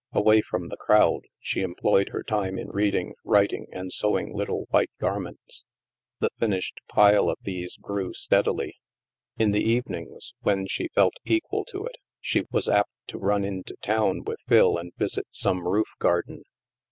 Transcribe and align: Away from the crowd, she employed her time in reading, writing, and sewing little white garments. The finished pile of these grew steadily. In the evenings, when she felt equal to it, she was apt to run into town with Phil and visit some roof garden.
Away 0.13 0.41
from 0.41 0.69
the 0.69 0.77
crowd, 0.77 1.27
she 1.39 1.61
employed 1.61 2.09
her 2.09 2.23
time 2.23 2.57
in 2.57 2.69
reading, 2.69 3.13
writing, 3.23 3.67
and 3.71 3.93
sewing 3.93 4.33
little 4.35 4.65
white 4.71 4.89
garments. 4.99 5.63
The 6.17 6.31
finished 6.39 6.79
pile 6.89 7.29
of 7.29 7.37
these 7.43 7.77
grew 7.77 8.11
steadily. 8.15 8.77
In 9.37 9.51
the 9.51 9.61
evenings, 9.61 10.33
when 10.41 10.65
she 10.65 10.87
felt 10.95 11.13
equal 11.25 11.65
to 11.65 11.85
it, 11.85 11.97
she 12.19 12.45
was 12.51 12.67
apt 12.67 12.89
to 13.09 13.19
run 13.19 13.45
into 13.45 13.75
town 13.83 14.23
with 14.25 14.39
Phil 14.47 14.75
and 14.79 14.91
visit 14.97 15.27
some 15.29 15.67
roof 15.67 15.89
garden. 15.99 16.45